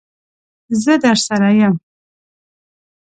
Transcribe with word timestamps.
زه 0.83 0.93
درسره 1.03 1.49
یم. 1.65 1.73